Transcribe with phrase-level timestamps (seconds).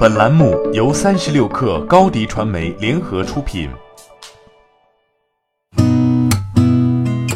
[0.00, 3.68] 本栏目由三十六氪高低传媒联合出品。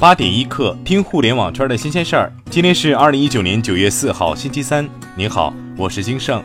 [0.00, 2.32] 八点一刻，听互联网圈的新鲜事儿。
[2.48, 4.88] 今天是二零一九年九月四号，星期三。
[5.14, 6.42] 您好，我是金盛。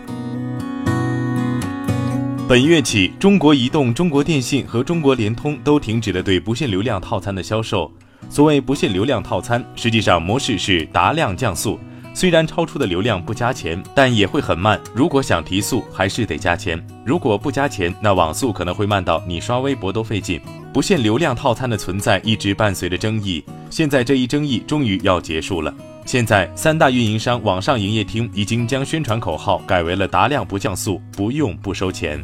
[2.50, 7.90] 本月起，中国移动、中国电信和中国联通都停止了对不限流量套餐的销售。
[8.30, 11.80] 所谓不限流量套餐，实际上模式是达量降速。
[12.14, 14.80] 虽然超出的流量不加钱，但也会很慢。
[14.94, 16.82] 如果想提速，还是得加钱。
[17.06, 20.42] 如果不加钱，那网速可能会慢到你刷微博都费劲。
[20.74, 25.74] 不限流量套餐的存在一直伴随着争议，现在这一争议终于要结束了。
[26.06, 32.24] 现在三大运营商网上营业厅已经将宣传口号改为了达量不降速，不用不收钱。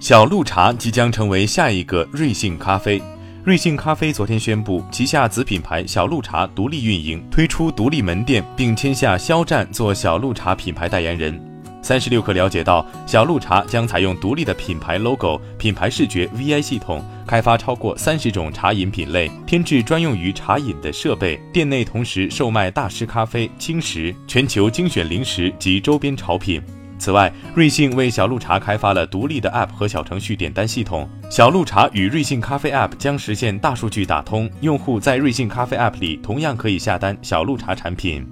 [0.00, 3.02] 小鹿茶即将成为下一个瑞幸咖啡。
[3.48, 11.42] 瑞幸咖啡昨天宣布，旗下子品牌小鹿茶独立运营，推出独立门店，并签下肖战做小鹿茶品牌代言人。
[11.80, 21.40] 三十六氪了解到，小鹿茶将采用独立的品牌 logo、品牌视觉 VI 系统，开发超过三十种茶饮品类，添置专用于茶饮的设备。
[21.50, 26.60] 店内同时售卖大师咖啡、轻食、全球精选零食及周边潮品。
[26.98, 31.08] 此外，瑞幸为小鹿茶开发了独立的 App 和小程序点单系统。
[31.30, 38.26] 小鹿茶与瑞幸咖啡 App 将实现大数据打通，用户在瑞幸咖啡 App 里同样可以下单小鹿茶产品。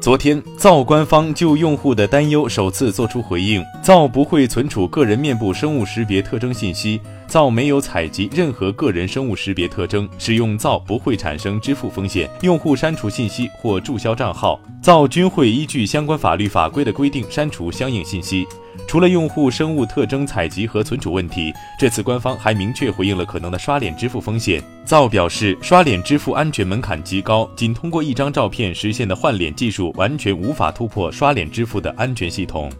[0.00, 6.98] 昨天，造官方就用户的担忧首次做出回应：造不会存储个人面部生物识别特征信息。
[7.26, 12.30] 造没有采集任何个人生物识别特征，使用造不会产生支付风险。
[12.40, 18.46] 用户删除信息或注销账号，造均会依据相关法律法规的规定删除相应信息。
[18.86, 24.62] 除了用户生物特征采集和存储问题，这次官方还明确回应了可能的刷脸支付风险。
[24.86, 32.70] 造表示，刷脸支付安全门槛极高，仅通过一张照片实现的换脸技术完全无法突破刷脸支付的安全系统。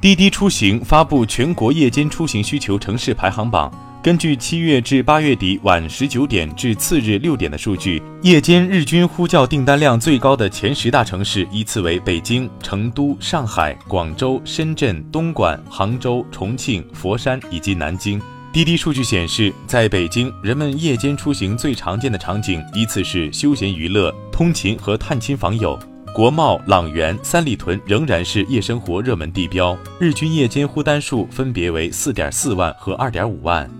[0.00, 3.68] 滴滴出行发布全国夜间出行需求城市排行榜。
[4.00, 18.22] 根据七月至八月底晚十九点至次日六点的数据，夜间日均呼叫订单量最高的前十大城市依次为北京、成都、上海、广州、深圳、东莞、杭州、重庆、佛山以及南京。
[18.52, 25.76] 滴滴数据显示，在北京，人们夜间出行最常见的场景依次是休闲娱乐、通勤和探亲访友。
[26.18, 33.70] 国贸、朗园、三里屯仍然是夜生活热门地标，日均夜间呼单数分别为四点四万和二点五万。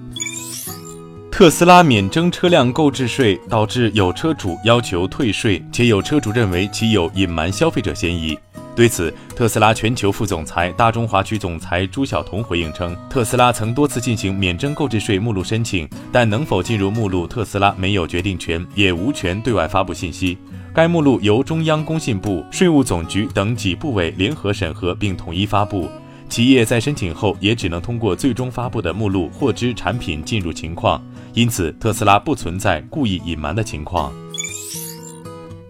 [1.32, 8.38] 特斯拉免征车辆购置税，导致有车主要求退税，且有车主认为其有隐瞒消费者嫌疑。
[8.76, 20.38] 对此，特斯拉全球副总裁、大中华区总裁朱晓彤回应称，特斯拉曾多次进行免征购置税目录申请，但能否进入目录，特斯拉没有决定权，也无权对外发布信息。
[20.74, 25.88] 该目录由中央工信部、税务总局等几部委联合审核并统一发布，
[26.28, 31.02] 企业在申请后也只能通过最终发布的目录获知产品进入情况。
[31.34, 34.12] 因此，特斯拉不存在故意隐瞒的情况。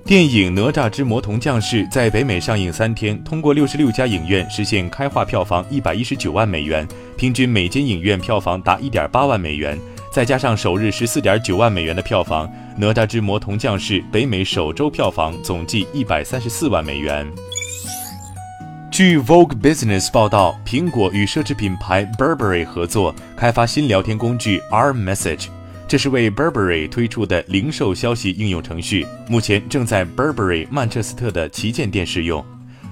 [0.04, 9.78] 电影《哪吒之魔童降世》在北美上映三天，通过六十六家影院实现开画票房一百一十九万美元，平均每间影院票房达一点八万美元。
[10.18, 17.24] 再加上首日十四点九万美元的票房，《哪吒之魔童降世》北美首周票房总计一百三十四万美元。
[18.90, 25.46] 据 Vogue Business 报道，苹果与奢侈品牌 Burberry 合作开发新聊天工具 R Message，
[25.86, 32.44] 这是为 Burberry 推出的零售消息应用程序，目前正在 Burberry 曼彻斯特的旗舰店试用。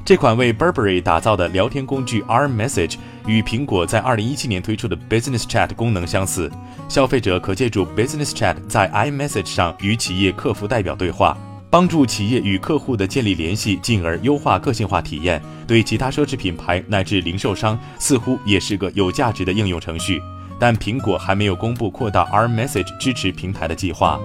[0.06, 2.94] 这款为 Burberry 打造的聊天工具 R Message
[3.26, 6.48] 与苹果在2017年推出的 Business Chat 功能相似，
[6.88, 11.36] 消费者可借助 Business Chat 在 iMessage 上与企业客服代表对话，
[11.68, 15.42] 帮助企业与客户的建立联系，进而优化个性化体验。
[15.66, 20.22] 对其他奢侈品牌乃至零售商，似乎也是个有价值的应用程序。
[20.60, 24.20] 但苹果还没有公布扩大 R Message 支持平台的计划。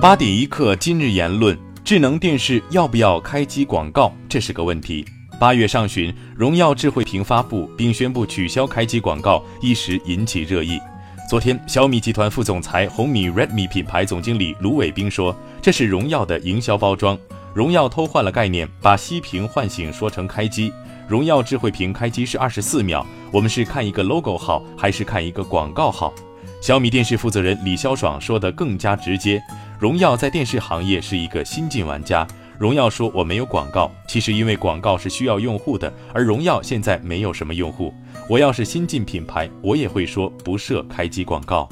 [0.00, 1.58] 八点一刻，今日言论。
[1.84, 4.10] 智能电视要不要开机广告？
[4.26, 5.04] 这是个问题。
[5.38, 10.80] 八月上旬，荣耀智慧屏发布并宣布取消开机广告，一时引起热议。
[11.28, 17.18] 昨天，小米集团副总裁、红米 Redmi 品牌总经理卢伟冰说：“这是荣耀的营销包装。
[17.52, 20.72] 荣耀偷换了概念，把熄屏唤醒说成开机。
[21.06, 26.14] 荣耀智慧屏开机是二十四秒，我们是看一个 logo 好，还是看一个广告好？”
[26.62, 29.38] 小米电视负责人李潇爽说的更加直接。
[29.78, 32.26] 荣耀在电视行业是一个新晋玩家。
[32.58, 37.92] 荣耀说我没有广告，其实因为广告是需要用户的，而荣耀现在没有什么用户。
[38.28, 41.68] 我要是新进品牌，我也会说不设开机广告。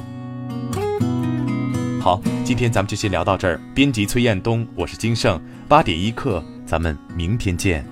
[2.00, 3.60] 好，今天咱们就先聊到这儿。
[3.72, 6.42] 编辑崔彦东，我是金盛，八点一刻。
[6.66, 7.91] 咱们明天见。